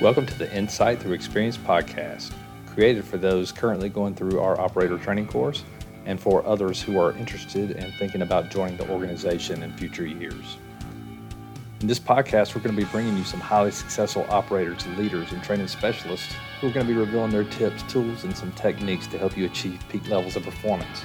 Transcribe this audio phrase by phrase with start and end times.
[0.00, 2.32] Welcome to the Insight Through Experience podcast,
[2.72, 5.62] created for those currently going through our operator training course
[6.06, 10.56] and for others who are interested and thinking about joining the organization in future years.
[11.82, 15.44] In this podcast, we're going to be bringing you some highly successful operators, leaders, and
[15.44, 19.18] training specialists who are going to be revealing their tips, tools, and some techniques to
[19.18, 21.02] help you achieve peak levels of performance.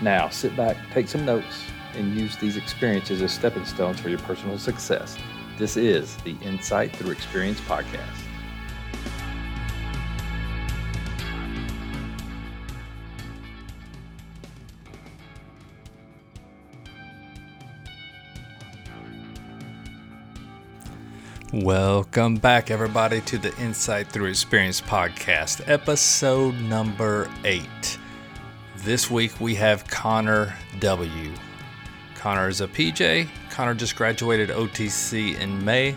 [0.00, 1.64] Now, sit back, take some notes,
[1.94, 5.18] and use these experiences as stepping stones for your personal success.
[5.58, 8.27] This is the Insight Through Experience podcast.
[21.62, 27.98] Welcome back, everybody, to the Insight Through Experience podcast, episode number eight.
[28.76, 31.32] This week we have Connor W.
[32.14, 33.28] Connor is a PJ.
[33.50, 35.96] Connor just graduated OTC in May,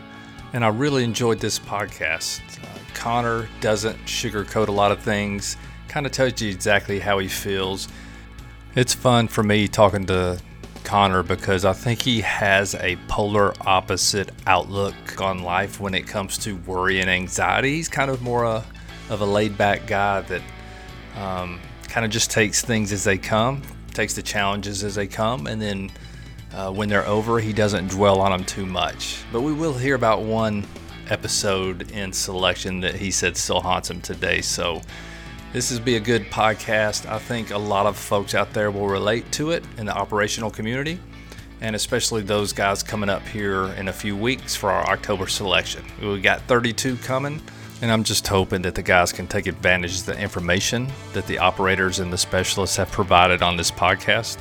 [0.53, 2.41] and I really enjoyed this podcast.
[2.63, 7.27] Uh, Connor doesn't sugarcoat a lot of things, kind of tells you exactly how he
[7.27, 7.87] feels.
[8.73, 10.41] It's fun for me talking to
[10.83, 16.37] Connor because I think he has a polar opposite outlook on life when it comes
[16.39, 17.75] to worry and anxiety.
[17.75, 18.63] He's kind of more a,
[19.09, 20.41] of a laid back guy that
[21.15, 23.61] um, kind of just takes things as they come,
[23.93, 25.91] takes the challenges as they come, and then
[26.53, 29.23] uh, when they're over, he doesn't dwell on them too much.
[29.31, 30.65] But we will hear about one
[31.09, 34.41] episode in selection that he said still haunts him today.
[34.41, 34.81] So
[35.53, 37.05] this is be a good podcast.
[37.09, 40.49] I think a lot of folks out there will relate to it in the operational
[40.49, 40.97] community,
[41.59, 45.83] and especially those guys coming up here in a few weeks for our October selection.
[46.01, 47.41] We got 32 coming,
[47.81, 51.39] and I'm just hoping that the guys can take advantage of the information that the
[51.39, 54.37] operators and the specialists have provided on this podcast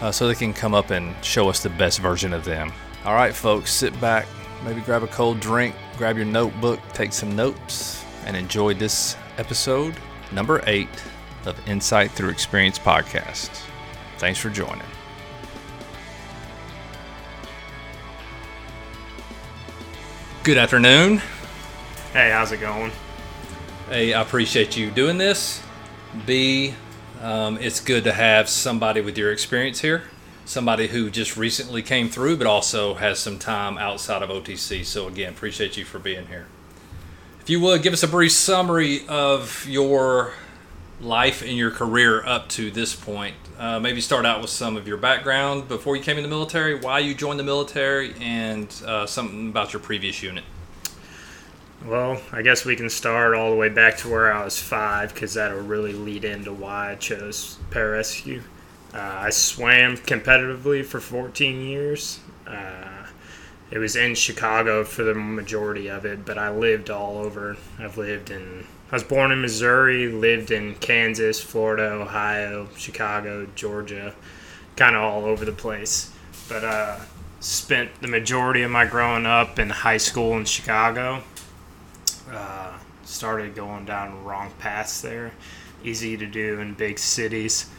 [0.00, 2.72] uh, so they can come up and show us the best version of them.
[3.04, 4.26] All right, folks, sit back,
[4.64, 9.94] maybe grab a cold drink, grab your notebook, take some notes, and enjoy this episode
[10.32, 10.88] number eight
[11.44, 13.50] of Insight Through Experience podcast.
[14.18, 14.82] Thanks for joining.
[20.42, 21.18] Good afternoon.
[22.12, 22.92] Hey, how's it going?
[23.88, 25.62] Hey, I appreciate you doing this.
[26.24, 26.74] B,
[27.20, 30.04] um, it's good to have somebody with your experience here,
[30.44, 34.84] somebody who just recently came through, but also has some time outside of OTC.
[34.84, 36.46] So, again, appreciate you for being here.
[37.46, 40.32] If you would, give us a brief summary of your
[41.00, 43.36] life and your career up to this point.
[43.56, 46.74] Uh, maybe start out with some of your background before you came in the military,
[46.74, 50.42] why you joined the military, and uh, something about your previous unit.
[51.84, 55.14] Well, I guess we can start all the way back to where I was five
[55.14, 58.42] because that'll really lead into why I chose pararescue.
[58.92, 62.18] Uh, I swam competitively for 14 years.
[62.44, 62.95] Uh,
[63.70, 67.56] it was in Chicago for the majority of it, but I lived all over.
[67.78, 74.14] I've lived in, I was born in Missouri, lived in Kansas, Florida, Ohio, Chicago, Georgia,
[74.76, 76.12] kind of all over the place.
[76.48, 77.00] But uh,
[77.40, 81.22] spent the majority of my growing up in high school in Chicago
[82.30, 82.72] uh,
[83.04, 85.32] started going down wrong paths there.
[85.84, 87.70] Easy to do in big cities,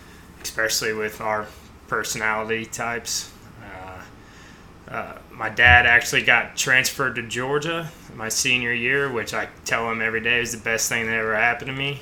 [0.42, 1.48] especially with our
[1.88, 3.32] personality types.
[3.64, 9.90] Uh, uh, my dad actually got transferred to Georgia my senior year, which I tell
[9.92, 12.00] him every day is the best thing that ever happened to me.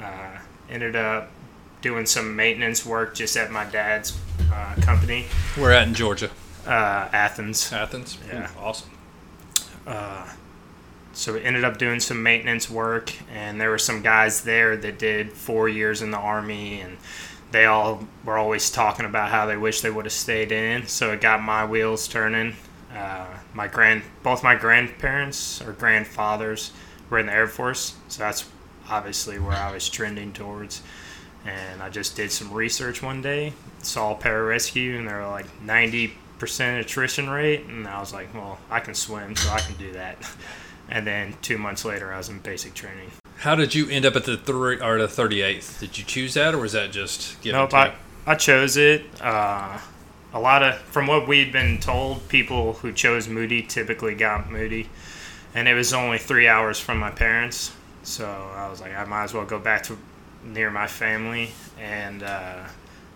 [0.00, 0.38] Uh,
[0.70, 1.30] ended up
[1.82, 4.18] doing some maintenance work just at my dad's
[4.52, 5.26] uh, company.
[5.56, 6.30] Where at in Georgia?
[6.64, 7.72] Uh, Athens.
[7.72, 8.18] Athens?
[8.28, 8.48] Yeah.
[8.50, 8.90] Ooh, awesome.
[9.86, 10.28] Uh,
[11.12, 14.98] so we ended up doing some maintenance work, and there were some guys there that
[14.98, 16.98] did four years in the army, and
[17.50, 20.86] they all were always talking about how they wish they would have stayed in.
[20.86, 22.54] So it got my wheels turning.
[22.96, 26.72] Uh, my grand, both my grandparents or grandfathers
[27.10, 28.44] were in the Air Force, so that's
[28.88, 30.82] obviously where I was trending towards.
[31.44, 33.52] And I just did some research one day,
[33.82, 38.80] saw pararescue, and they were like 90% attrition rate, and I was like, well, I
[38.80, 40.16] can swim, so I can do that.
[40.88, 43.10] and then two months later, I was in basic training.
[43.38, 45.78] How did you end up at the three or the thirty eighth?
[45.78, 47.94] Did you choose that, or was that just given nope, I?
[48.26, 49.04] I chose it.
[49.20, 49.78] Uh,
[50.36, 54.90] a lot of, from what we'd been told, people who chose Moody typically got Moody,
[55.54, 57.72] and it was only three hours from my parents.
[58.02, 59.96] So I was like, I might as well go back to
[60.44, 62.64] near my family, and uh,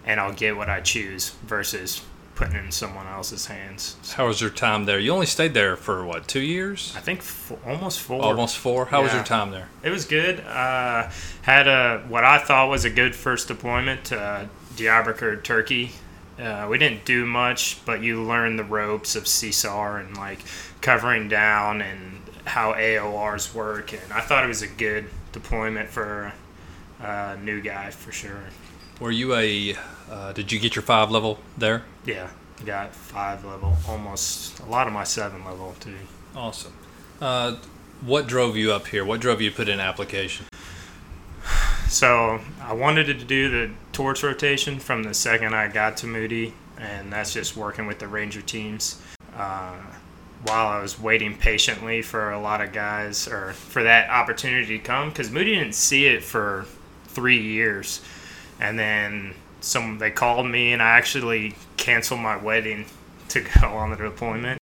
[0.06, 2.02] and I'll get what I choose versus
[2.34, 3.96] putting it in someone else's hands.
[4.14, 4.98] How was your time there?
[4.98, 6.94] You only stayed there for what, two years?
[6.96, 8.22] I think f- almost four.
[8.22, 8.86] Almost four.
[8.86, 9.68] How was your time there?
[9.82, 10.40] It was good.
[10.40, 11.10] Uh,
[11.42, 15.90] had a what I thought was a good first deployment to uh, Diyarbakir, Turkey.
[16.40, 20.40] Uh, we didn't do much, but you learn the ropes of CSAR and like
[20.80, 26.32] covering down and how AORs work, and I thought it was a good deployment for
[27.00, 28.44] a new guy for sure.
[29.00, 29.76] Were you a?
[30.10, 31.84] Uh, did you get your five level there?
[32.04, 32.30] Yeah,
[32.64, 35.94] got five level, almost a lot of my seven level too.
[36.34, 36.72] Awesome.
[37.20, 37.56] Uh,
[38.00, 39.04] what drove you up here?
[39.04, 40.46] What drove you to put in application?
[41.88, 46.54] So I wanted to do the torch rotation from the second I got to Moody,
[46.78, 48.98] and that's just working with the Ranger teams.
[49.36, 49.76] Uh,
[50.44, 54.82] while I was waiting patiently for a lot of guys or for that opportunity to
[54.82, 56.64] come, because Moody didn't see it for
[57.08, 58.00] three years,
[58.58, 62.86] and then some they called me and I actually canceled my wedding
[63.28, 64.60] to go on the deployment.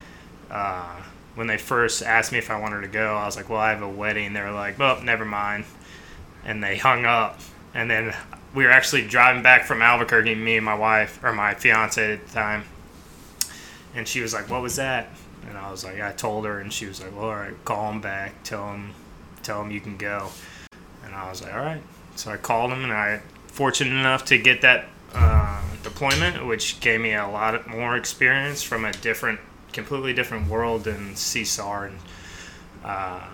[0.50, 1.00] Uh,
[1.36, 3.70] when they first asked me if I wanted to go, I was like, "Well, I
[3.70, 5.64] have a wedding." They were like, "Well, never mind,"
[6.44, 7.38] and they hung up.
[7.72, 8.12] And then
[8.54, 12.26] we were actually driving back from Albuquerque, me and my wife or my fiance at
[12.26, 12.64] the time,
[13.94, 15.08] and she was like, "What was that?"
[15.48, 17.90] And I was like, I told her, and she was like, "Well, all right, call
[17.92, 18.94] him back, tell him,
[19.42, 20.28] tell him you can go."
[21.04, 21.82] And I was like, "All right."
[22.16, 27.00] So I called him, and I fortunate enough to get that uh, deployment, which gave
[27.00, 29.40] me a lot more experience from a different,
[29.72, 31.88] completely different world than CSAR.
[31.88, 31.98] And
[32.84, 33.26] uh,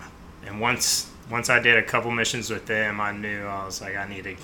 [0.46, 3.96] and once once I did a couple missions with them, I knew I was like,
[3.96, 4.36] I need to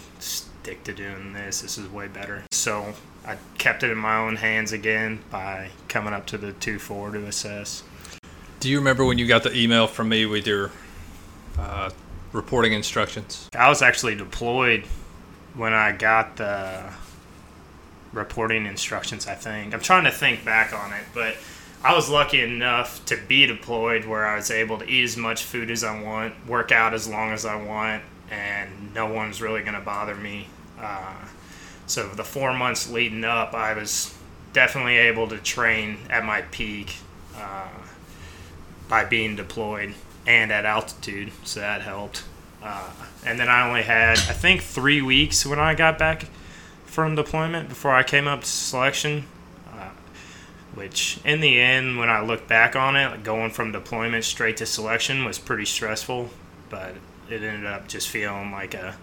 [0.63, 1.63] stick to doing this.
[1.63, 2.45] This is way better.
[2.51, 2.93] So
[3.27, 7.11] I kept it in my own hands again by coming up to the two four
[7.11, 7.83] to assess.
[8.61, 10.71] Do you remember when you got the email from me with your
[11.59, 11.91] uh,
[12.33, 13.49] reporting instructions?
[13.57, 14.85] I was actually deployed
[15.55, 16.93] when I got the
[18.13, 19.73] reporting instructions, I think.
[19.73, 21.37] I'm trying to think back on it, but
[21.83, 25.43] I was lucky enough to be deployed where I was able to eat as much
[25.43, 29.63] food as I want, work out as long as I want, and no one's really
[29.63, 30.47] going to bother me.
[30.79, 31.15] Uh,
[31.87, 34.17] so the four months leading up, I was
[34.53, 36.97] definitely able to train at my peak
[37.37, 37.69] uh,
[38.89, 39.95] by being deployed
[40.27, 42.25] and at altitude, so that helped.
[42.63, 42.91] Uh,
[43.25, 46.27] and then I only had, I think, three weeks when I got back
[46.85, 49.25] from deployment before I came up to selection.
[49.73, 49.91] Uh,
[50.75, 54.67] which, in the end, when I look back on it, going from deployment straight to
[54.67, 56.31] selection was pretty stressful,
[56.69, 56.95] but
[57.33, 58.97] it ended up just feeling like a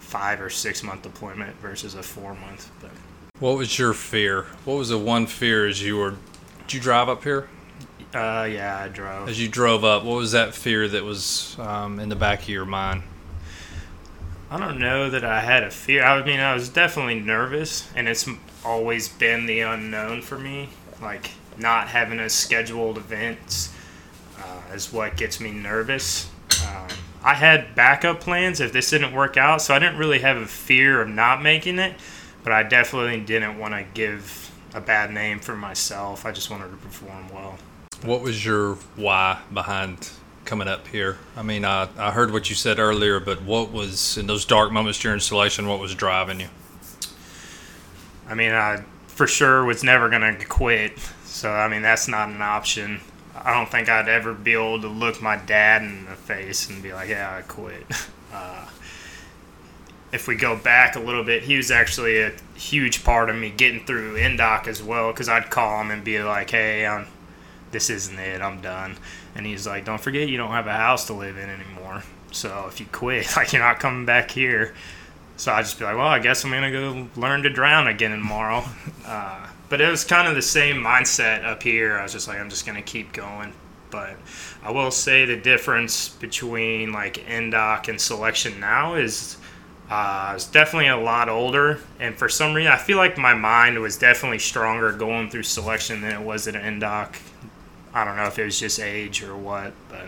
[0.00, 2.70] five or six month deployment versus a four month.
[2.80, 2.90] But
[3.40, 4.42] what was your fear?
[4.64, 6.16] What was the one fear as you were?
[6.62, 7.48] Did you drive up here?
[8.14, 9.28] Uh, yeah, I drove.
[9.28, 12.48] As you drove up, what was that fear that was um, in the back of
[12.48, 13.02] your mind?
[14.50, 16.04] I don't know that I had a fear.
[16.04, 18.28] I mean, I was definitely nervous, and it's
[18.64, 20.68] always been the unknown for me.
[21.02, 23.72] Like not having a scheduled events
[24.38, 26.30] uh, is what gets me nervous.
[27.24, 30.46] I had backup plans if this didn't work out, so I didn't really have a
[30.46, 31.94] fear of not making it,
[32.42, 36.26] but I definitely didn't want to give a bad name for myself.
[36.26, 37.56] I just wanted to perform well.
[38.02, 40.10] What was your why behind
[40.44, 41.16] coming up here?
[41.34, 44.70] I mean, I, I heard what you said earlier, but what was in those dark
[44.70, 45.66] moments during selection?
[45.66, 46.48] What was driving you?
[48.28, 50.98] I mean, I for sure was never gonna quit.
[51.24, 53.00] So I mean, that's not an option.
[53.44, 56.82] I don't think I'd ever be able to look my dad in the face and
[56.82, 57.84] be like, "Yeah, I quit."
[58.32, 58.66] Uh,
[60.10, 63.48] if we go back a little bit, he was actually a huge part of me
[63.48, 67.06] getting through INDOC as well, because I'd call him and be like, "Hey, I'm,
[67.70, 68.40] this isn't it.
[68.42, 68.96] I'm done."
[69.36, 72.02] And he's like, "Don't forget, you don't have a house to live in anymore.
[72.32, 74.74] So if you quit, like you're not coming back here."
[75.36, 78.10] So I just be like, "Well, I guess I'm gonna go learn to drown again
[78.10, 78.64] tomorrow."
[79.06, 81.98] Uh, but it was kind of the same mindset up here.
[81.98, 83.52] I was just like, I'm just gonna keep going.
[83.90, 84.14] But
[84.62, 89.36] I will say the difference between like INDOC and selection now is
[89.90, 93.34] uh, I was definitely a lot older, and for some reason, I feel like my
[93.34, 97.16] mind was definitely stronger going through selection than it was at INDOC.
[97.92, 100.06] I don't know if it was just age or what, but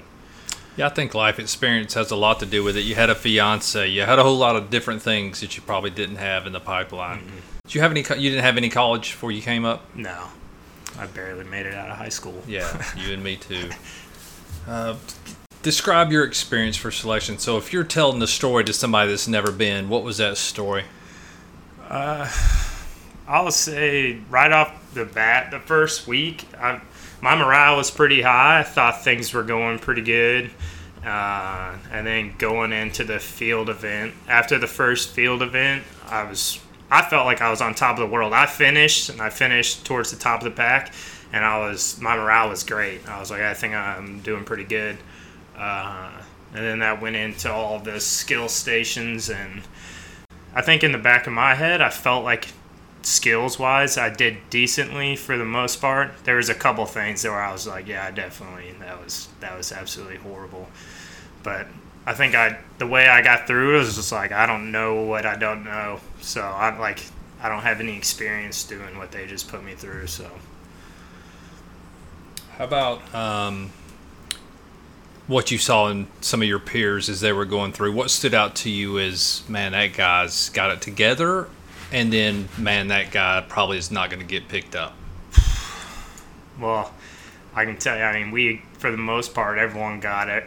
[0.76, 2.82] yeah, I think life experience has a lot to do with it.
[2.82, 5.90] You had a fiance, you had a whole lot of different things that you probably
[5.90, 7.18] didn't have in the pipeline.
[7.18, 7.55] Mm-hmm.
[7.66, 8.00] Did you have any?
[8.00, 9.82] You didn't have any college before you came up?
[9.94, 10.28] No,
[10.98, 12.42] I barely made it out of high school.
[12.46, 13.70] Yeah, you and me too.
[14.68, 14.96] Uh,
[15.62, 17.38] describe your experience for selection.
[17.38, 20.84] So, if you're telling the story to somebody that's never been, what was that story?
[21.88, 22.30] Uh,
[23.26, 26.80] I'll say right off the bat, the first week, I,
[27.20, 28.60] my morale was pretty high.
[28.60, 30.50] I thought things were going pretty good.
[31.04, 36.60] Uh, and then going into the field event, after the first field event, I was
[36.90, 38.32] I felt like I was on top of the world.
[38.32, 40.92] I finished and I finished towards the top of the pack,
[41.32, 43.08] and I was my morale was great.
[43.08, 44.98] I was like, I think I'm doing pretty good.
[45.56, 46.10] Uh,
[46.54, 49.62] and then that went into all the skill stations, and
[50.54, 52.48] I think in the back of my head, I felt like
[53.02, 56.12] skills wise, I did decently for the most part.
[56.24, 59.72] There was a couple things where I was like, yeah, definitely that was that was
[59.72, 60.68] absolutely horrible.
[61.42, 61.68] But
[62.06, 65.02] I think I the way I got through it was just like I don't know
[65.02, 67.00] what I don't know, so I'm like
[67.42, 70.06] I don't have any experience doing what they just put me through.
[70.06, 70.30] So
[72.56, 73.70] how about um,
[75.26, 77.92] what you saw in some of your peers as they were going through?
[77.92, 81.48] What stood out to you is man, that guy's got it together,
[81.92, 84.94] and then man, that guy probably is not going to get picked up.
[86.60, 86.92] Well,
[87.52, 88.04] I can tell you.
[88.04, 90.44] I mean, we for the most part, everyone got it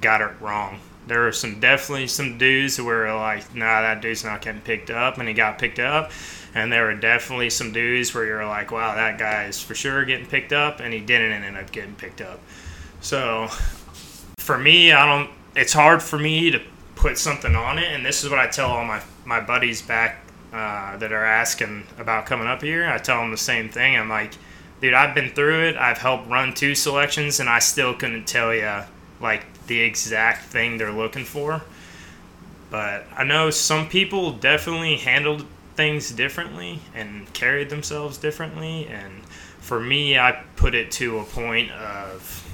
[0.00, 0.80] got it wrong.
[1.06, 4.90] There were some definitely some dudes who were like, "Nah, that dude's not getting picked
[4.90, 6.12] up," and he got picked up.
[6.54, 10.04] And there were definitely some dudes where you're like, "Wow, that guy is for sure
[10.04, 12.40] getting picked up," and he didn't end up getting picked up.
[13.00, 13.48] So,
[14.38, 15.30] for me, I don't.
[15.56, 16.60] It's hard for me to
[16.94, 20.24] put something on it, and this is what I tell all my my buddies back
[20.52, 22.86] uh, that are asking about coming up here.
[22.86, 23.96] I tell them the same thing.
[23.96, 24.32] I'm like,
[24.80, 25.76] dude, I've been through it.
[25.76, 28.82] I've helped run two selections, and I still couldn't tell you
[29.20, 31.62] like the exact thing they're looking for.
[32.70, 38.86] But I know some people definitely handled things differently and carried themselves differently.
[38.86, 39.22] And
[39.60, 42.48] for me, I put it to a point of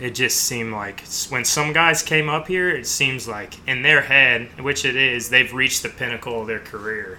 [0.00, 4.00] it just seemed like when some guys came up here, it seems like in their
[4.00, 7.18] head, which it is, they've reached the pinnacle of their career.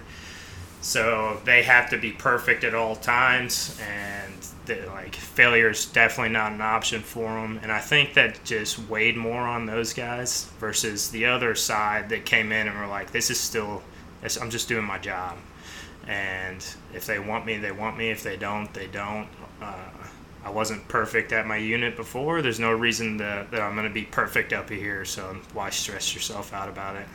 [0.80, 4.34] So they have to be perfect at all times, and
[4.66, 7.58] that like failure is definitely not an option for them.
[7.62, 12.24] And I think that just weighed more on those guys versus the other side that
[12.24, 13.82] came in and were like, "This is still,
[14.40, 15.36] I'm just doing my job."
[16.06, 16.64] And
[16.94, 18.10] if they want me, they want me.
[18.10, 19.28] If they don't, they don't.
[19.60, 19.74] Uh,
[20.44, 22.42] I wasn't perfect at my unit before.
[22.42, 25.04] There's no reason that I'm going to be perfect up here.
[25.04, 27.06] So why stress yourself out about it?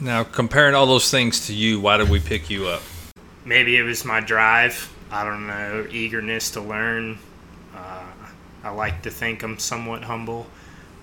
[0.00, 2.82] Now, comparing all those things to you, why did we pick you up?
[3.44, 7.18] Maybe it was my drive I don't know, eagerness to learn.
[7.74, 8.04] Uh,
[8.62, 10.46] I like to think I'm somewhat humble.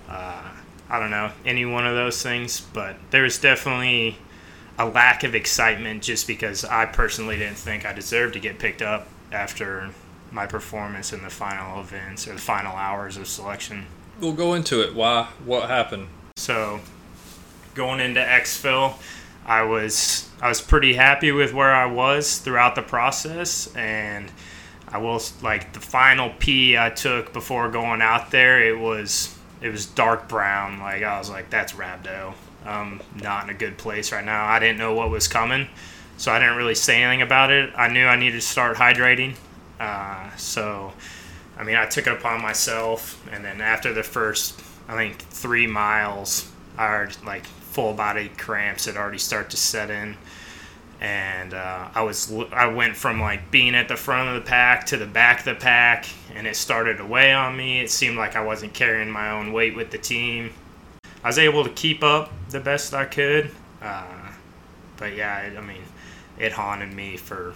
[0.08, 0.50] Uh,
[0.90, 4.18] I don't know, any one of those things, but there's definitely
[4.78, 8.82] a lack of excitement just because I personally didn't think I deserved to get picked
[8.82, 9.90] up after
[10.30, 13.86] my performance in the final events or the final hours of selection.
[14.20, 14.94] We'll go into it.
[14.94, 15.28] Why?
[15.44, 16.08] What happened?
[16.36, 16.80] So,
[17.74, 18.94] going into exfil,
[19.46, 24.30] I was I was pretty happy with where I was throughout the process, and
[24.88, 28.62] I will like the final pee I took before going out there.
[28.62, 30.80] It was it was dark brown.
[30.80, 32.34] Like I was like, that's rhabdo.
[32.64, 34.46] I'm not in a good place right now.
[34.46, 35.68] I didn't know what was coming,
[36.16, 37.72] so I didn't really say anything about it.
[37.76, 39.34] I knew I needed to start hydrating,
[39.80, 40.92] uh, so
[41.58, 43.20] I mean I took it upon myself.
[43.32, 48.96] And then after the first, I think three miles, I like full body cramps had
[48.96, 50.16] already start to set in
[51.02, 54.86] and uh, I was I went from like being at the front of the pack
[54.86, 57.80] to the back of the pack, and it started to weigh on me.
[57.80, 60.52] It seemed like I wasn't carrying my own weight with the team.
[61.24, 63.50] I was able to keep up the best I could,
[63.82, 64.30] uh,
[64.96, 65.82] but yeah, I mean,
[66.38, 67.52] it haunted me for.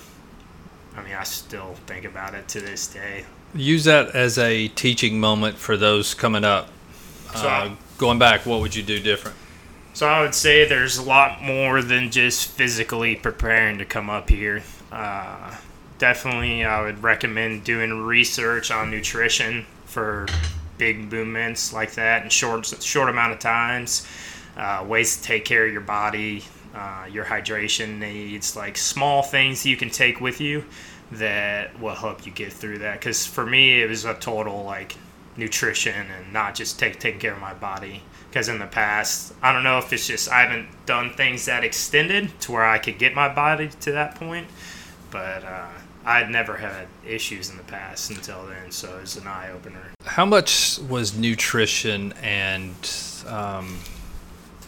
[0.97, 3.27] I mean, I still think about it to this day.
[3.55, 6.69] Use that as a teaching moment for those coming up.
[7.37, 9.37] So uh, going back, what would you do different?
[9.97, 14.29] So I would say there's a lot more than just physically preparing to come up
[14.29, 14.63] here.
[14.93, 15.57] Uh,
[15.97, 20.27] definitely, I would recommend doing research on nutrition for
[20.77, 24.07] big movements like that in short short amount of times.
[24.55, 29.65] Uh, ways to take care of your body, uh, your hydration needs, like small things
[29.65, 30.63] you can take with you
[31.11, 33.01] that will help you get through that.
[33.01, 34.95] Because for me, it was a total like
[35.39, 39.53] nutrition and not just take taking care of my body because in the past, I
[39.53, 42.99] don't know if it's just I haven't done things that extended to where I could
[42.99, 44.47] get my body to that point,
[45.11, 45.69] but uh,
[46.07, 49.93] i'd never had issues in the past until then, so it was an eye opener.
[50.05, 52.75] How much was nutrition and,
[53.27, 53.81] um,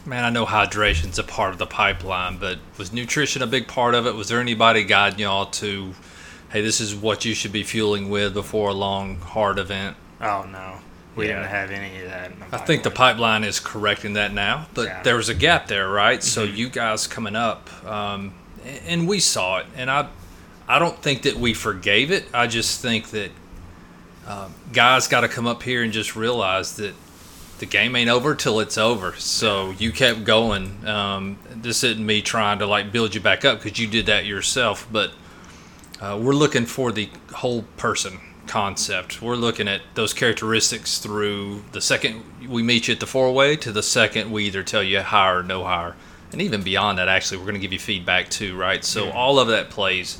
[0.04, 3.94] man, I know hydration's a part of the pipeline, but was nutrition a big part
[3.94, 4.14] of it?
[4.14, 5.94] Was there anybody guiding y'all to,
[6.50, 9.96] hey, this is what you should be fueling with before a long, hard event?
[10.20, 10.80] Oh, no.
[11.18, 11.40] We yeah.
[11.40, 12.30] didn't have any of that.
[12.52, 15.02] I think the pipeline is correcting that now, but yeah.
[15.02, 16.20] there was a gap there, right?
[16.20, 16.28] Mm-hmm.
[16.28, 18.34] So you guys coming up, um,
[18.86, 20.10] and we saw it, and I,
[20.68, 22.26] I don't think that we forgave it.
[22.32, 23.32] I just think that
[24.28, 26.94] um, guys got to come up here and just realize that
[27.58, 29.16] the game ain't over till it's over.
[29.16, 30.86] So you kept going.
[30.86, 34.24] Um, this isn't me trying to like build you back up because you did that
[34.24, 35.10] yourself, but
[36.00, 39.22] uh, we're looking for the whole person concept.
[39.22, 43.56] We're looking at those characteristics through the second we meet you at the four way
[43.56, 45.94] to the second we either tell you hire or no hire.
[46.32, 48.84] and even beyond that, actually, we're going to give you feedback too, right?
[48.84, 50.18] So all of that plays.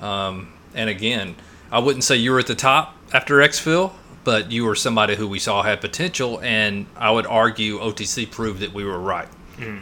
[0.00, 1.36] Um, and again,
[1.70, 3.92] I wouldn't say you were at the top after exfil,
[4.24, 8.60] but you were somebody who we saw had potential, and I would argue OTC proved
[8.60, 9.28] that we were right.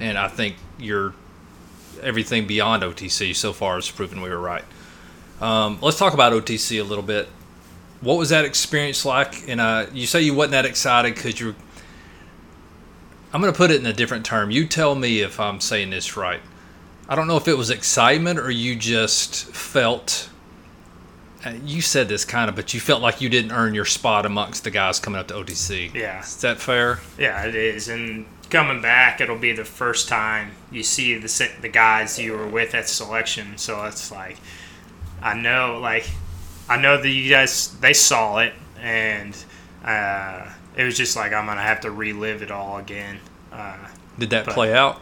[0.01, 1.15] And I think your
[2.03, 4.65] everything beyond OTC so far has proven we were right.
[5.41, 7.29] Um, let's talk about OTC a little bit.
[8.03, 9.49] What was that experience like?
[9.49, 11.55] And uh, you say you wasn't that excited because you're.
[13.33, 14.51] I'm going to put it in a different term.
[14.51, 16.41] You tell me if I'm saying this right.
[17.09, 20.29] I don't know if it was excitement or you just felt.
[21.45, 24.27] uh, You said this kind of, but you felt like you didn't earn your spot
[24.27, 25.95] amongst the guys coming up to OTC.
[25.95, 26.21] Yeah.
[26.21, 27.01] Is that fair?
[27.19, 27.89] Yeah, it is.
[27.89, 32.47] And coming back, it'll be the first time you see the the guys you were
[32.47, 33.57] with at selection.
[33.57, 34.37] So it's like,
[35.23, 36.09] I know, like,
[36.69, 39.37] I know that you guys they saw it, and
[39.85, 43.19] uh, it was just like I'm gonna have to relive it all again.
[43.53, 43.77] Uh,
[44.19, 45.01] Did that play out?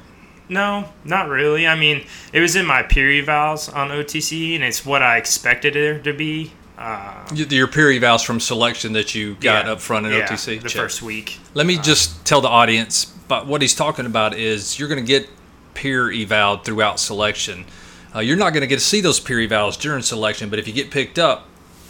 [0.49, 1.67] no, not really.
[1.67, 5.76] I mean, it was in my peer evals on OTC, and it's what I expected
[5.76, 6.52] it to be.
[6.76, 10.61] Uh, Your peer evals from selection that you got yeah, up front in yeah, OTC?
[10.62, 10.83] the Check.
[10.83, 11.38] first week.
[11.55, 15.07] Let me just tell the audience, but what he's talking about is you're going to
[15.07, 15.29] get
[15.75, 17.67] peer eval throughout selection.
[18.14, 20.67] Uh, you're not going to get to see those peer evals during selection, but if
[20.67, 21.47] you get picked up,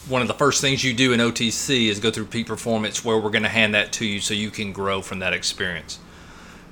[0.08, 3.18] one of the first things you do in OTC is go through peak performance, where
[3.18, 5.98] we're going to hand that to you so you can grow from that experience.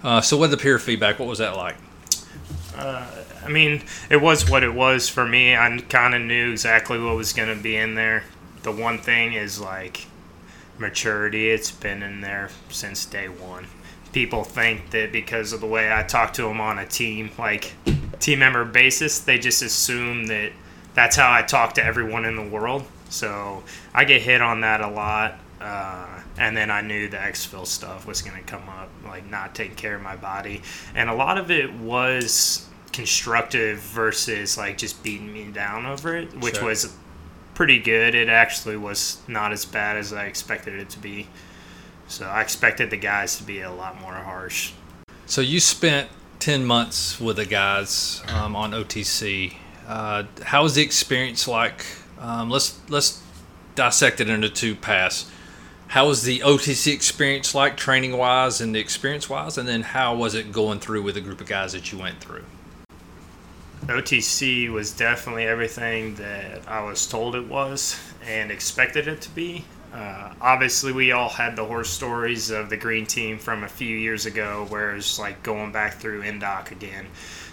[0.03, 1.19] Uh, so, what the peer feedback?
[1.19, 1.77] What was that like?
[2.79, 5.57] I mean, it was what it was for me.
[5.57, 8.25] I kind of knew exactly what was going to be in there.
[8.63, 10.07] The one thing is like
[10.79, 11.51] maturity.
[11.51, 13.67] It's been in there since day one.
[14.13, 17.73] People think that because of the way I talk to them on a team, like
[18.21, 20.53] team member basis, they just assume that
[20.95, 22.85] that's how I talk to everyone in the world.
[23.09, 23.63] So
[23.95, 25.39] I get hit on that a lot.
[25.61, 29.55] Uh, and then I knew the exfil stuff was going to come up, like not
[29.57, 30.63] taking care of my body.
[30.95, 36.33] And a lot of it was constructive versus like just beating me down over it,
[36.41, 36.69] which Sure.
[36.69, 36.95] was
[37.55, 38.15] pretty good.
[38.15, 41.27] It actually was not as bad as I expected it to be.
[42.07, 44.73] So I expected the guys to be a lot more harsh.
[45.27, 49.55] So, you spent 10 months with the guys um, on OTC.
[49.87, 51.85] Uh, how was the experience like?
[52.21, 53.23] Um, let's let's
[53.75, 55.31] dissect it into two paths.
[55.89, 60.15] How was the OTC experience like, training wise and the experience wise, and then how
[60.15, 62.45] was it going through with the group of guys that you went through?
[63.87, 69.65] OTC was definitely everything that I was told it was and expected it to be.
[69.95, 73.97] Uh, obviously, we all had the horror stories of the green team from a few
[73.97, 77.07] years ago, where it's like going back through INDOC again.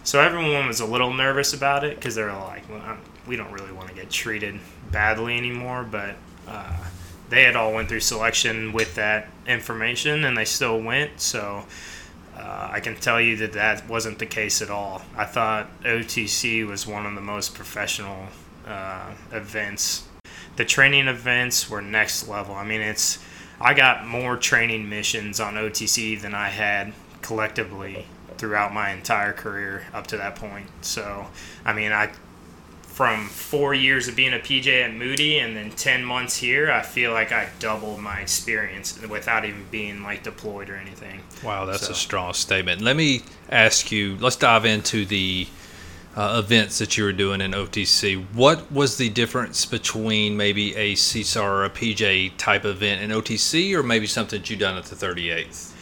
[0.05, 3.51] So everyone was a little nervous about it because they're like, well, I'm, we don't
[3.51, 4.59] really want to get treated
[4.91, 5.83] badly anymore.
[5.83, 6.15] But
[6.47, 6.77] uh,
[7.29, 11.19] they had all went through selection with that information, and they still went.
[11.19, 11.65] So
[12.37, 15.01] uh, I can tell you that that wasn't the case at all.
[15.17, 18.27] I thought OTC was one of the most professional
[18.67, 20.07] uh, events.
[20.55, 22.53] The training events were next level.
[22.53, 23.17] I mean, it's
[23.59, 28.05] I got more training missions on OTC than I had collectively
[28.37, 30.67] throughout my entire career up to that point.
[30.81, 31.27] So,
[31.65, 32.11] I mean, I
[32.87, 36.81] from four years of being a PJ at Moody and then 10 months here, I
[36.81, 41.19] feel like I doubled my experience without even being like deployed or anything.
[41.43, 42.81] Wow, that's So- a strong statement.
[42.81, 44.15] Let me ask you.
[44.21, 45.47] Let's dive into the
[46.15, 48.25] uh, events that you were doing in OTC.
[48.31, 53.73] What was the difference between maybe a CSAR or a PJ type event in OTC,
[53.73, 55.73] or maybe something that you done at the 38th?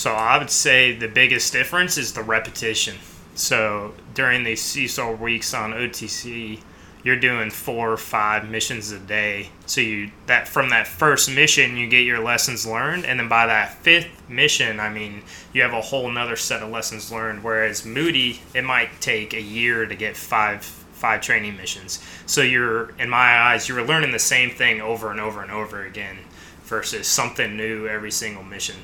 [0.00, 2.96] So I would say the biggest difference is the repetition.
[3.34, 6.60] So during these CSOL weeks on OTC,
[7.04, 9.50] you're doing four or five missions a day.
[9.66, 13.44] So you that from that first mission you get your lessons learned, and then by
[13.44, 17.44] that fifth mission, I mean you have a whole nother set of lessons learned.
[17.44, 22.02] Whereas Moody, it might take a year to get five five training missions.
[22.24, 25.84] So you're in my eyes, you're learning the same thing over and over and over
[25.84, 26.20] again,
[26.62, 28.76] versus something new every single mission.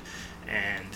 [0.48, 0.86] And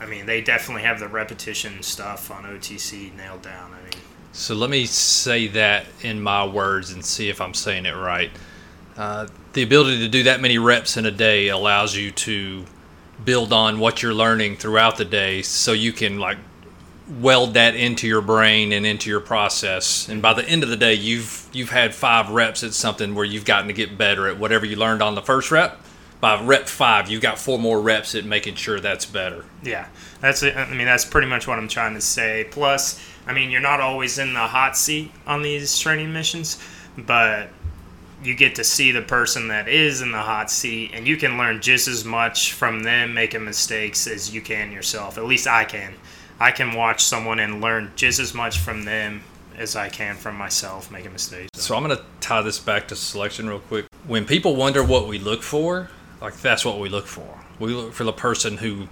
[0.00, 3.72] I mean, they definitely have the repetition stuff on OTC nailed down.
[3.72, 7.86] I mean, So let me say that in my words and see if I'm saying
[7.86, 8.30] it right.
[8.96, 12.64] Uh, the ability to do that many reps in a day allows you to
[13.24, 16.38] build on what you're learning throughout the day so you can like
[17.20, 20.76] weld that into your brain and into your process and by the end of the
[20.76, 24.38] day you've you've had five reps at something where you've gotten to get better at
[24.38, 25.80] whatever you learned on the first rep
[26.20, 29.88] by rep five you've got four more reps at making sure that's better yeah,
[30.20, 30.56] that's it.
[30.56, 32.46] I mean, that's pretty much what I'm trying to say.
[32.50, 36.62] Plus, I mean, you're not always in the hot seat on these training missions,
[36.96, 37.48] but
[38.22, 41.36] you get to see the person that is in the hot seat, and you can
[41.36, 45.18] learn just as much from them making mistakes as you can yourself.
[45.18, 45.94] At least I can.
[46.38, 49.22] I can watch someone and learn just as much from them
[49.56, 51.48] as I can from myself making mistakes.
[51.54, 53.86] So I'm going to tie this back to selection real quick.
[54.06, 55.90] When people wonder what we look for,
[56.26, 57.38] like that's what we look for.
[57.60, 58.88] We look for the person who,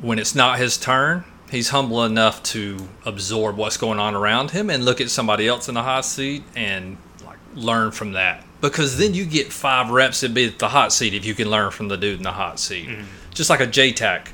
[0.00, 4.68] when it's not his turn, he's humble enough to absorb what's going on around him
[4.68, 8.44] and look at somebody else in the hot seat and like learn from that.
[8.60, 11.86] Because then you get five reps at the hot seat if you can learn from
[11.86, 12.88] the dude in the hot seat.
[12.88, 13.04] Mm-hmm.
[13.30, 14.26] Just like a JTAC.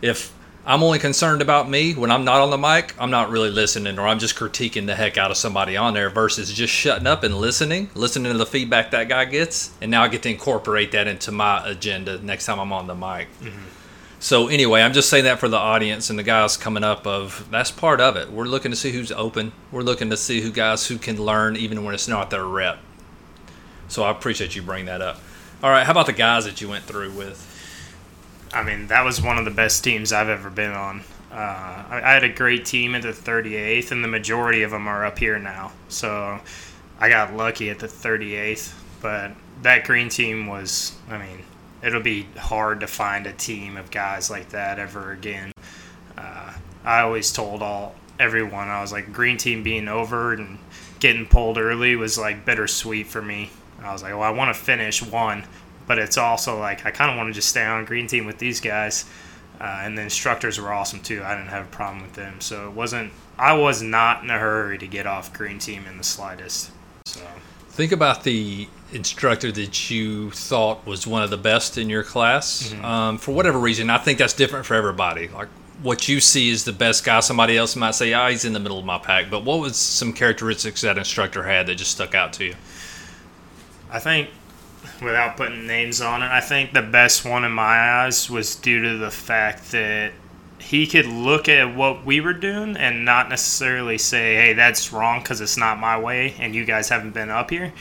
[0.00, 0.32] If
[0.68, 2.94] I'm only concerned about me when I'm not on the mic.
[3.00, 6.10] I'm not really listening, or I'm just critiquing the heck out of somebody on there
[6.10, 10.02] versus just shutting up and listening, listening to the feedback that guy gets, and now
[10.02, 13.28] I get to incorporate that into my agenda next time I'm on the mic.
[13.40, 13.62] Mm-hmm.
[14.20, 17.06] So anyway, I'm just saying that for the audience and the guys coming up.
[17.06, 18.30] Of that's part of it.
[18.30, 19.52] We're looking to see who's open.
[19.72, 22.78] We're looking to see who guys who can learn even when it's not their rep.
[23.88, 25.18] So I appreciate you bringing that up.
[25.62, 27.47] All right, how about the guys that you went through with?
[28.52, 31.00] I mean, that was one of the best teams I've ever been on.
[31.30, 34.88] Uh, I, I, had a great team at the 38th, and the majority of them
[34.88, 35.72] are up here now.
[35.88, 36.40] So
[36.98, 39.32] I got lucky at the 38th, but
[39.62, 41.44] that green team was, I mean,
[41.82, 45.52] it'll be hard to find a team of guys like that ever again.
[46.16, 50.58] Uh, I always told all everyone I was like, green team being over and
[50.98, 53.50] getting pulled early was like bittersweet for me.
[53.82, 55.44] I was like, well, I want to finish one,
[55.88, 58.38] but it's also like I kind of want to just stay on green team with
[58.38, 59.06] these guys.
[59.60, 61.20] Uh, and the instructors were awesome too.
[61.24, 63.12] I didn't have a problem with them, so it wasn't.
[63.36, 66.70] I was not in a hurry to get off green team in the slightest.
[67.06, 67.20] So
[67.70, 72.68] think about the instructor that you thought was one of the best in your class.
[72.68, 72.84] Mm-hmm.
[72.84, 75.26] Um, for whatever reason, I think that's different for everybody.
[75.26, 75.48] Like
[75.82, 77.18] what you see is the best guy.
[77.20, 79.58] Somebody else might say, "Ah, oh, he's in the middle of my pack." But what
[79.58, 82.54] was some characteristics that instructor had that just stuck out to you?
[83.90, 84.30] I think
[85.02, 86.30] without putting names on it.
[86.30, 90.12] I think the best one in my eyes was due to the fact that
[90.58, 95.20] he could look at what we were doing and not necessarily say, "Hey, that's wrong
[95.20, 97.72] because it's not my way," and you guys haven't been up here.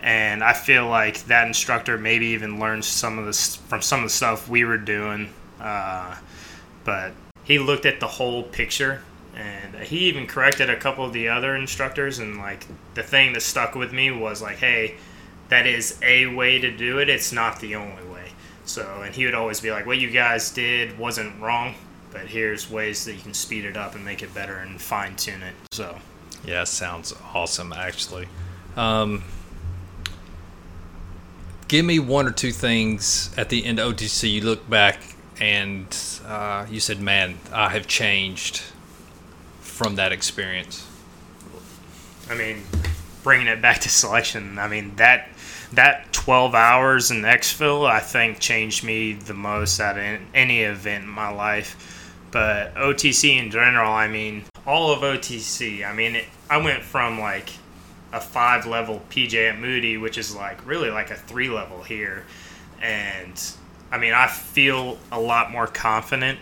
[0.00, 4.06] And I feel like that instructor maybe even learned some of this from some of
[4.06, 5.30] the stuff we were doing.
[5.60, 6.14] Uh,
[6.84, 7.12] but
[7.44, 9.02] he looked at the whole picture
[9.34, 13.40] and he even corrected a couple of the other instructors and like the thing that
[13.40, 14.94] stuck with me was like hey
[15.48, 17.08] that is a way to do it.
[17.08, 18.30] It's not the only way.
[18.64, 21.74] So, and he would always be like, "What you guys did wasn't wrong,
[22.12, 25.16] but here's ways that you can speed it up and make it better and fine
[25.16, 25.98] tune it." So,
[26.44, 27.72] yeah, sounds awesome.
[27.72, 28.28] Actually,
[28.76, 29.24] um,
[31.66, 34.30] give me one or two things at the end of OTC.
[34.30, 35.00] You look back
[35.40, 35.86] and
[36.26, 38.62] uh, you said, "Man, I have changed
[39.62, 40.86] from that experience."
[42.30, 42.64] I mean,
[43.22, 44.58] bringing it back to selection.
[44.58, 45.28] I mean that
[45.72, 51.10] that 12 hours in exfil I think changed me the most at any event in
[51.10, 51.94] my life.
[52.30, 55.86] But OTC in general, I mean, all of OTC.
[55.86, 57.50] I mean, it, I went from like
[58.12, 62.24] a five level PJ at Moody, which is like really like a three level here,
[62.82, 63.40] and
[63.90, 66.38] I mean, I feel a lot more confident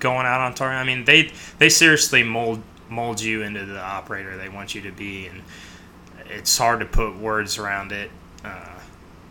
[0.00, 0.78] going out on target.
[0.78, 4.92] I mean, they they seriously mold mold you into the operator they want you to
[4.92, 5.42] be, and
[6.26, 8.10] it's hard to put words around it.
[8.44, 8.72] Uh,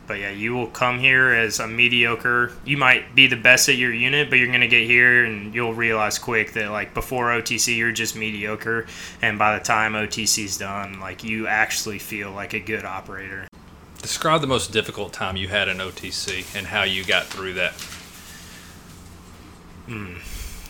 [0.08, 2.52] but yeah, you will come here as a mediocre.
[2.66, 5.56] You might be the best at your unit, but you're going to get here and
[5.56, 8.88] you'll realize quick that like before OTC you're just mediocre,
[9.22, 13.48] and by the time OTC's done, like you actually feel like a good operator.
[14.02, 17.74] Describe the most difficult time you had in OTC and how you got through that.
[19.86, 20.16] Hmm,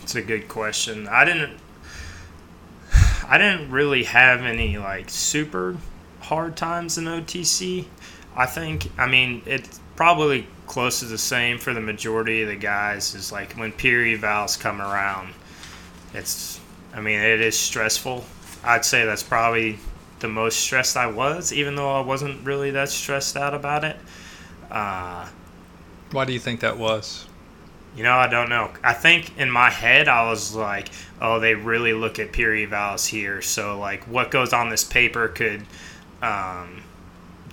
[0.02, 1.08] it's a good question.
[1.08, 1.58] I didn't.
[3.28, 5.78] I didn't really have any like super
[6.20, 7.86] hard times in OTC.
[8.36, 12.56] I think, I mean, it's probably close to the same for the majority of the
[12.56, 13.14] guys.
[13.14, 15.34] Is like when peer evals come around,
[16.14, 16.60] it's,
[16.94, 18.24] I mean, it is stressful.
[18.64, 19.78] I'd say that's probably
[20.20, 23.96] the most stressed I was, even though I wasn't really that stressed out about it.
[24.70, 25.28] Uh,
[26.12, 27.26] Why do you think that was?
[27.94, 28.70] You know, I don't know.
[28.82, 30.88] I think in my head, I was like,
[31.20, 33.42] oh, they really look at peer evals here.
[33.42, 35.64] So, like, what goes on this paper could
[36.22, 36.81] um,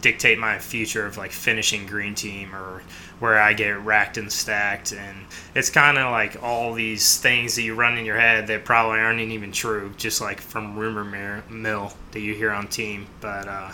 [0.02, 2.82] dictate my future of like finishing green team or
[3.20, 7.64] where I get racked and stacked and it's kind of like all these things that
[7.64, 11.94] you run in your head that probably aren't even true just like from rumor mill
[12.12, 13.08] that you hear on team.
[13.20, 13.72] But uh,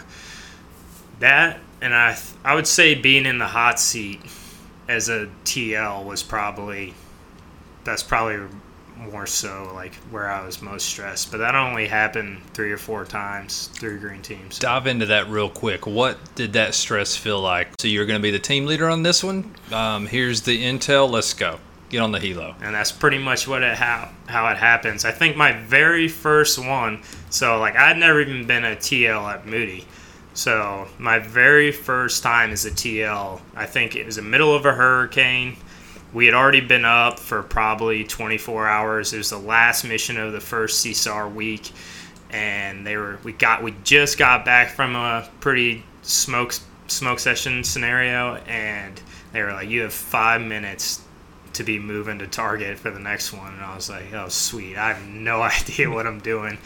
[1.20, 4.22] that and I I would say being in the hot seat
[4.88, 6.94] as a TL was probably
[7.84, 8.48] that's probably
[8.98, 11.32] more so like where I was most stressed.
[11.32, 14.60] But that only happened three or four times through green teams.
[14.60, 15.86] Dive into that real quick.
[15.86, 17.70] What did that stress feel like?
[17.80, 19.54] So you're going to be the team leader on this one.
[19.72, 21.10] Um, here's the intel.
[21.10, 21.60] Let's go.
[21.90, 22.56] get on the helo.
[22.62, 25.06] and that's pretty much what it how how it happens.
[25.06, 29.46] I think my very first one, so like I'd never even been a TL at
[29.46, 29.86] Moody,
[30.34, 34.66] so my very first time as a TL, I think it was the middle of
[34.66, 35.58] a hurricane.
[36.16, 39.12] We had already been up for probably 24 hours.
[39.12, 41.74] It was the last mission of the first CSAR week,
[42.30, 46.56] and they were we got we just got back from a pretty smoke
[46.88, 49.02] smoke session scenario, and
[49.34, 51.02] they were like, "You have five minutes
[51.52, 54.78] to be moving to target for the next one." And I was like, "Oh, sweet!
[54.78, 56.58] I have no idea what I'm doing."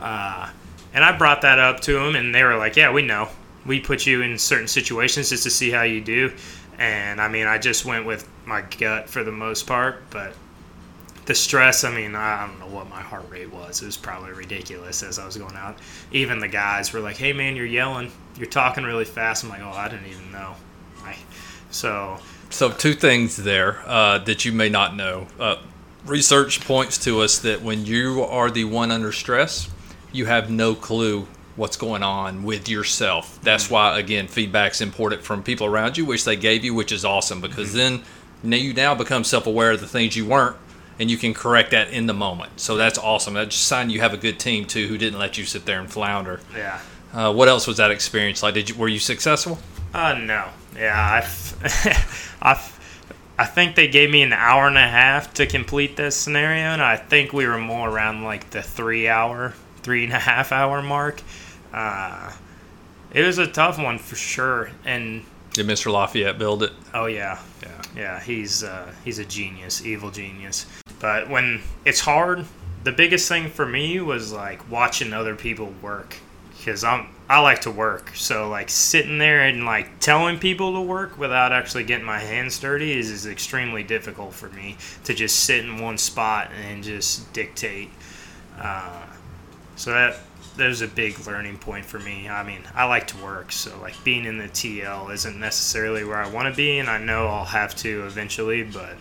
[0.00, 0.48] Uh,
[0.94, 3.28] and I brought that up to them, and they were like, "Yeah, we know.
[3.66, 6.32] We put you in certain situations just to see how you do."
[6.78, 10.34] And I mean, I just went with my gut for the most part, but
[11.26, 13.82] the stress, I mean, I don't know what my heart rate was.
[13.82, 15.76] It was probably ridiculous as I was going out.
[16.12, 18.12] Even the guys were like, hey, man, you're yelling.
[18.36, 19.42] You're talking really fast.
[19.42, 20.54] I'm like, oh, I didn't even know.
[21.02, 21.16] I,
[21.70, 22.18] so,
[22.50, 25.26] So, two things there uh, that you may not know.
[25.38, 25.56] Uh,
[26.04, 29.68] research points to us that when you are the one under stress,
[30.12, 33.38] you have no clue what's going on with yourself.
[33.42, 37.04] That's why, again, feedback's important from people around you, which they gave you, which is
[37.04, 38.02] awesome because then
[38.42, 40.56] now you now become self aware of the things you weren't.
[40.98, 42.58] And you can correct that in the moment.
[42.58, 43.34] So that's awesome.
[43.34, 45.66] That's just a sign you have a good team too, who didn't let you sit
[45.66, 46.40] there and flounder.
[46.56, 46.80] yeah.
[47.12, 48.54] Uh, what else was that experience like?
[48.54, 49.58] Did you were you successful?
[49.94, 50.48] Uh, no.
[50.74, 52.06] Yeah, I,
[52.52, 52.70] I,
[53.38, 56.82] I think they gave me an hour and a half to complete this scenario, and
[56.82, 60.82] I think we were more around like the three hour, three and a half hour
[60.82, 61.22] mark.
[61.76, 62.32] Uh,
[63.12, 65.92] it was a tough one for sure, and Did Mr.
[65.92, 66.72] Lafayette build it?
[66.94, 67.82] oh yeah, Yeah.
[67.94, 70.66] yeah, he's uh, he's a genius, evil genius.
[70.98, 72.46] But when it's hard,
[72.84, 76.16] the biggest thing for me was like watching other people work
[76.56, 78.12] because I'm I like to work.
[78.14, 82.58] So like sitting there and like telling people to work without actually getting my hands
[82.58, 87.30] dirty is, is extremely difficult for me to just sit in one spot and just
[87.32, 87.90] dictate.
[88.58, 89.02] Uh,
[89.74, 90.16] so that
[90.56, 92.28] that was a big learning point for me.
[92.28, 96.18] I mean, I like to work, so like being in the TL isn't necessarily where
[96.18, 98.96] I want to be, and I know I'll have to eventually, but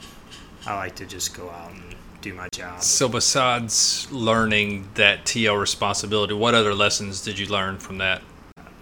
[0.66, 2.82] I like to just go out and do my job.
[2.82, 8.22] So besides learning that TL responsibility, what other lessons did you learn from that?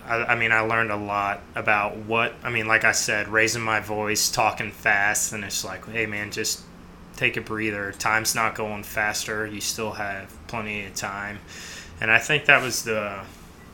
[0.06, 2.68] I, I mean, I learned a lot about what I mean.
[2.68, 6.62] Like I said, raising my voice, talking fast, and it's like, hey man, just
[7.16, 7.92] take a breather.
[7.92, 9.46] Time's not going faster.
[9.46, 11.40] You still have plenty of time,
[12.04, 13.22] and I think that was the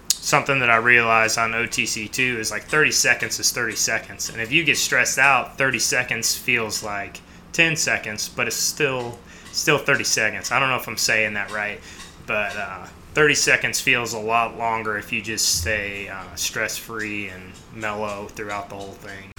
[0.07, 4.39] something that I realized on OTC too is like 30 seconds is 30 seconds, and
[4.39, 7.21] if you get stressed out, 30 seconds feels like
[7.53, 9.17] 10 seconds, but it's still
[9.51, 10.51] still 30 seconds.
[10.51, 11.81] I don't know if I'm saying that right,
[12.27, 17.29] but uh, 30 seconds feels a lot longer if you just stay uh, stress free
[17.29, 19.31] and mellow throughout the whole thing.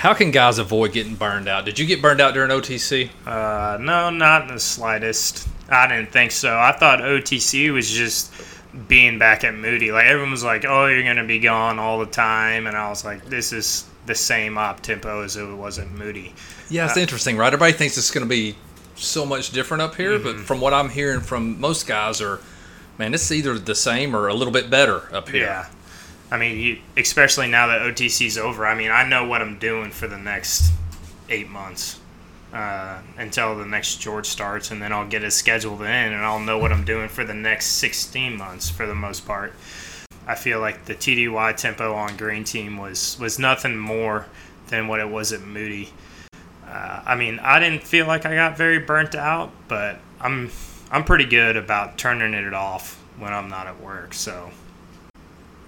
[0.00, 1.66] How can guys avoid getting burned out?
[1.66, 3.10] Did you get burned out during OTC?
[3.26, 5.46] Uh, no, not in the slightest.
[5.68, 6.58] I didn't think so.
[6.58, 8.32] I thought OTC was just
[8.88, 9.92] being back at Moody.
[9.92, 13.04] Like everyone was like, "Oh, you're gonna be gone all the time," and I was
[13.04, 16.32] like, "This is the same op tempo as it was at Moody."
[16.70, 17.48] Yeah, it's interesting, right?
[17.48, 18.56] Everybody thinks it's going to be
[18.94, 22.40] so much different up here, but from what I'm hearing from most guys, are
[22.96, 25.44] man, it's either the same or a little bit better up here.
[25.44, 25.66] Yeah.
[26.30, 28.66] I mean, you, especially now that OTC's over.
[28.66, 30.72] I mean, I know what I'm doing for the next
[31.28, 31.98] eight months
[32.52, 36.40] uh, until the next George starts, and then I'll get it scheduled in, and I'll
[36.40, 39.54] know what I'm doing for the next 16 months for the most part.
[40.26, 44.26] I feel like the TDY tempo on Green Team was was nothing more
[44.68, 45.92] than what it was at Moody.
[46.66, 50.50] Uh, I mean, I didn't feel like I got very burnt out, but I'm
[50.92, 54.14] I'm pretty good about turning it off when I'm not at work.
[54.14, 54.50] So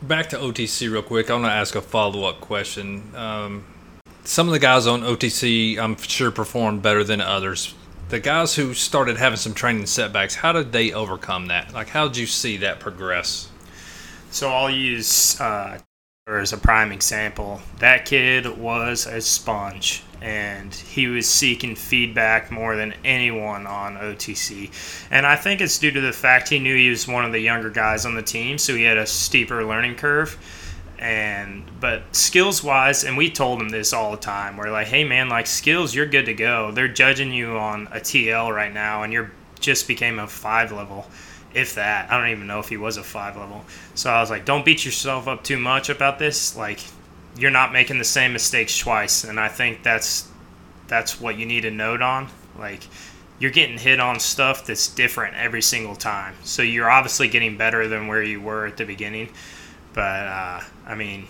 [0.03, 1.31] Back to OTC real quick.
[1.31, 3.15] I want to ask a follow up question.
[3.15, 3.65] Um,
[4.25, 7.75] some of the guys on OTC, I'm sure, performed better than others.
[8.09, 11.73] The guys who started having some training setbacks, how did they overcome that?
[11.73, 13.49] Like, how did you see that progress?
[14.33, 15.79] So I'll use uh,
[16.29, 17.61] as a prime example.
[17.81, 24.71] That kid was a sponge, and he was seeking feedback more than anyone on OTC.
[25.11, 27.41] And I think it's due to the fact he knew he was one of the
[27.41, 30.39] younger guys on the team, so he had a steeper learning curve.
[30.97, 34.57] And but skills wise, and we told him this all the time.
[34.57, 36.71] We're like, hey man, like skills, you're good to go.
[36.71, 41.07] They're judging you on a TL right now, and you're just became a five level
[41.55, 42.11] if that.
[42.11, 43.65] I don't even know if he was a five level.
[43.95, 46.57] So I was like, don't beat yourself up too much about this.
[46.57, 46.81] Like,
[47.37, 50.29] you're not making the same mistakes twice, and I think that's
[50.89, 52.29] that's what you need to note on.
[52.59, 52.83] Like,
[53.39, 56.35] you're getting hit on stuff that's different every single time.
[56.45, 59.31] So you're obviously getting better than where you were at the beginning.
[59.95, 61.27] But uh, I mean,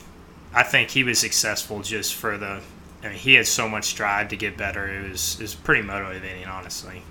[0.54, 2.60] I think he was successful just for the
[3.02, 4.88] I mean, he had so much drive to get better.
[4.88, 7.02] It was it was pretty motivating, honestly.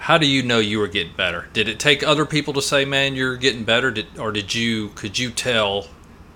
[0.00, 1.48] How do you know you were getting better?
[1.52, 4.88] Did it take other people to say, "Man, you're getting better," did, or did you?
[4.94, 5.88] Could you tell,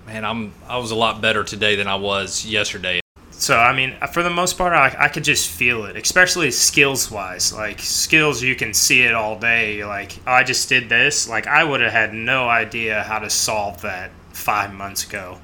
[0.05, 2.99] man, I'm I was a lot better today than I was yesterday?
[3.31, 6.51] So I mean, uh, for the most part, I, I could just feel it, especially
[6.51, 7.53] skills wise.
[7.53, 9.83] Like skills, you can see it all day.
[9.83, 11.27] Like I just did this.
[11.27, 15.39] Like I would have had no idea how to solve that five months ago.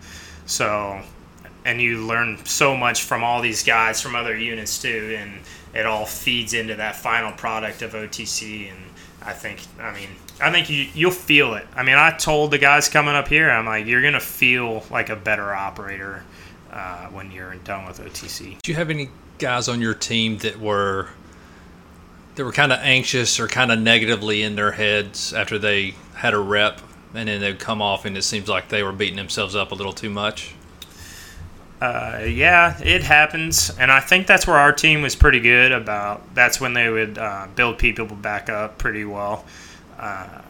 [0.46, 1.02] So,
[1.66, 5.40] and you learn so much from all these guys from other units too, and
[5.74, 8.70] it all feeds into that final product of OTC.
[8.70, 8.80] And
[9.22, 10.10] I think, I mean,
[10.42, 11.68] I think you you'll feel it.
[11.76, 15.10] I mean, I told the guys coming up here, I'm like, you're gonna feel like
[15.10, 16.24] a better operator
[16.72, 18.62] uh, when you're done with OTC.
[18.62, 21.10] Do you have any guys on your team that were
[22.36, 26.34] that were kind of anxious or kind of negatively in their heads after they had
[26.34, 26.82] a rep,
[27.14, 29.76] and then they'd come off, and it seems like they were beating themselves up a
[29.76, 30.56] little too much?
[31.82, 36.36] Uh, yeah, it happens, and I think that's where our team was pretty good about.
[36.36, 39.44] That's when they would uh, build people back up pretty well.
[39.98, 40.42] Uh,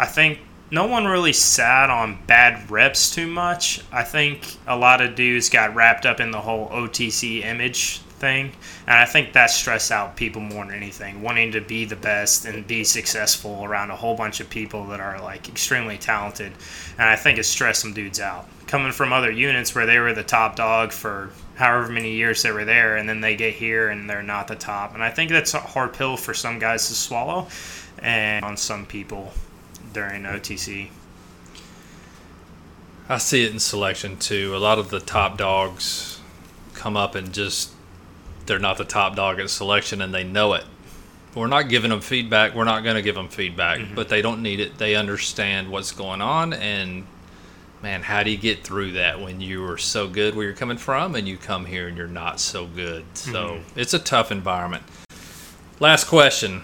[0.00, 0.40] I think
[0.72, 3.82] no one really sat on bad reps too much.
[3.92, 8.50] I think a lot of dudes got wrapped up in the whole OTC image thing,
[8.88, 12.46] and I think that stressed out people more than anything, wanting to be the best
[12.46, 16.50] and be successful around a whole bunch of people that are like extremely talented,
[16.98, 20.12] and I think it stressed some dudes out coming from other units where they were
[20.12, 23.88] the top dog for however many years they were there, and then they get here
[23.88, 24.94] and they're not the top.
[24.94, 27.48] And I think that's a hard pill for some guys to swallow,
[27.98, 29.32] and on some people
[29.92, 30.88] during OTC.
[33.08, 34.56] I see it in selection too.
[34.56, 36.20] A lot of the top dogs
[36.74, 37.70] come up and just
[38.46, 40.64] they're not the top dog at selection and they know it.
[41.34, 42.54] We're not giving them feedback.
[42.54, 43.94] We're not going to give them feedback, mm-hmm.
[43.94, 44.78] but they don't need it.
[44.78, 47.06] They understand what's going on and
[47.84, 50.78] man, how do you get through that when you were so good where you're coming
[50.78, 53.04] from and you come here and you're not so good?
[53.12, 53.78] So mm-hmm.
[53.78, 54.82] it's a tough environment.
[55.80, 56.62] Last question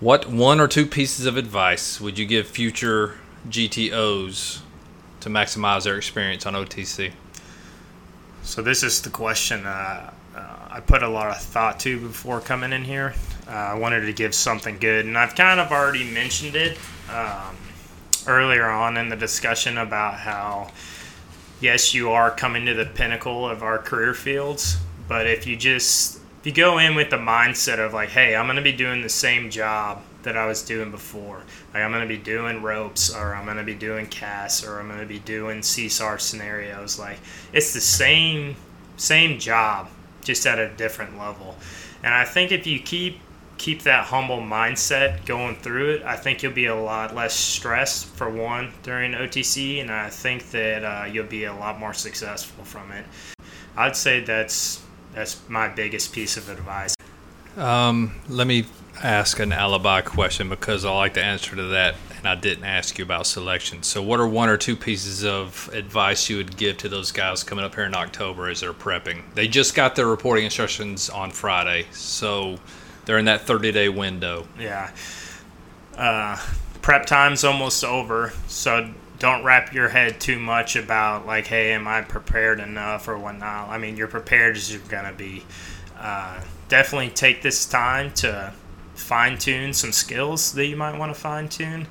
[0.00, 3.18] What one or two pieces of advice would you give future
[3.50, 4.62] GTOs
[5.20, 7.12] to maximize their experience on OTC?
[8.42, 12.40] So, this is the question uh, uh, I put a lot of thought to before
[12.40, 13.14] coming in here.
[13.46, 16.76] Uh, I wanted to give something good, and I've kind of already mentioned it.
[17.08, 17.56] Um,
[18.26, 20.70] earlier on in the discussion about how
[21.60, 24.76] yes, you are coming to the pinnacle of our career fields,
[25.08, 28.54] but if you just if you go in with the mindset of like, hey, I'm
[28.56, 31.42] to be doing the same job that I was doing before.
[31.72, 35.06] Like I'm to be doing ropes or I'm to be doing casts or I'm to
[35.06, 36.98] be doing CSAR scenarios.
[36.98, 37.18] Like
[37.52, 38.56] it's the same
[38.96, 39.88] same job
[40.22, 41.56] just at a different level.
[42.02, 43.20] And I think if you keep
[43.62, 48.06] keep that humble mindset going through it, I think you'll be a lot less stressed
[48.06, 52.64] for one during OTC, and I think that uh, you'll be a lot more successful
[52.64, 53.06] from it.
[53.76, 54.82] I'd say that's
[55.14, 56.96] that's my biggest piece of advice.
[57.56, 58.64] Um, let me
[59.00, 62.98] ask an alibi question because I like the answer to that, and I didn't ask
[62.98, 63.84] you about selection.
[63.84, 67.44] So, what are one or two pieces of advice you would give to those guys
[67.44, 69.22] coming up here in October as they're prepping?
[69.34, 72.58] They just got their reporting instructions on Friday, so
[73.04, 74.46] they're in that 30 day window.
[74.58, 74.90] Yeah.
[75.96, 76.38] Uh,
[76.80, 81.86] prep time's almost over, so don't wrap your head too much about like, hey, am
[81.86, 83.68] I prepared enough or whatnot.
[83.68, 85.44] I mean, you're prepared as you're gonna be.
[85.98, 88.52] Uh, definitely take this time to
[88.94, 91.86] fine tune some skills that you might want to fine tune,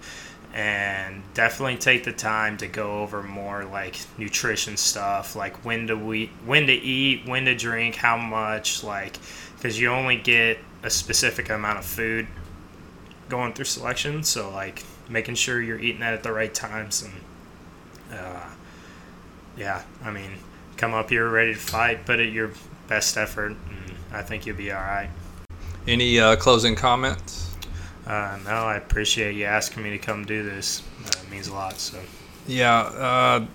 [0.54, 6.14] and definitely take the time to go over more like nutrition stuff, like when to
[6.14, 9.18] eat, when to eat, when to drink, how much, like
[9.62, 12.26] because you only get a specific amount of food
[13.30, 14.24] going through selection.
[14.24, 18.50] So like making sure you're eating that at the right times and uh,
[19.56, 20.32] yeah, I mean,
[20.78, 22.52] come up here ready to fight, put it your
[22.88, 25.10] best effort, and I think you'll be all right.
[25.88, 27.56] Any uh, closing comments?
[28.08, 30.82] Uh, no, I appreciate you asking me to come do this.
[31.06, 31.80] it means a lot.
[31.80, 32.00] So.
[32.48, 33.46] Yeah, uh,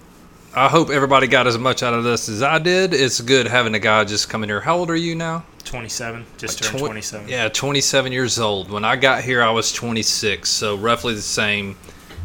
[0.54, 2.94] I hope everybody got as much out of this as I did.
[2.94, 4.60] It's good having a guy just come in here.
[4.60, 5.44] How old are you now?
[5.64, 6.24] 27.
[6.38, 7.28] Just turned 27.
[7.28, 8.70] Yeah, 27 years old.
[8.70, 11.76] When I got here, I was 26, so roughly the same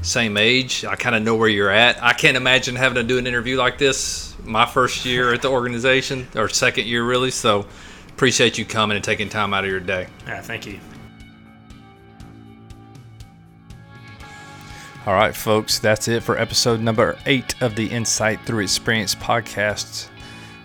[0.02, 0.84] same age.
[0.86, 2.02] I kind of know where you're at.
[2.04, 5.50] I can't imagine having to do an interview like this my first year at the
[5.50, 7.32] organization or second year really.
[7.32, 7.68] So
[8.10, 10.08] appreciate you coming and taking time out of your day.
[10.26, 10.80] Yeah, thank you.
[15.08, 20.10] All right, folks, that's it for episode number eight of the Insight Through Experience podcast.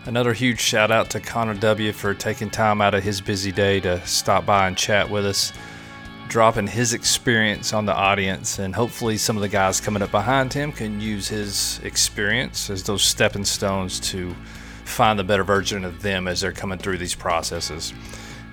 [0.05, 1.91] Another huge shout out to Connor W.
[1.93, 5.55] for taking time out of his busy day to stop by and chat with us,
[6.29, 10.53] dropping his experience on the audience, and hopefully some of the guys coming up behind
[10.53, 14.37] him can use his experience as those stepping stones to
[14.85, 17.95] find the better version of them as they're coming through these processes.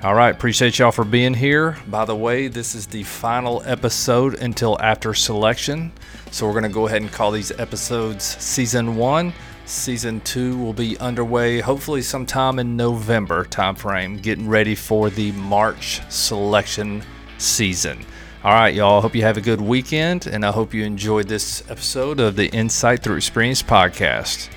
[0.04, 1.78] All right, appreciate y'all for being here.
[1.88, 5.94] By the way, this is the final episode until after selection.
[6.30, 9.32] So we're going to go ahead and call these episodes season 1.
[9.66, 16.02] Season 2 will be underway hopefully sometime in November timeframe, getting ready for the March
[16.12, 17.02] selection
[17.38, 18.06] season.
[18.44, 19.00] All right, y'all.
[19.00, 22.50] Hope you have a good weekend, and I hope you enjoyed this episode of the
[22.50, 24.50] Insight Through Experience podcast.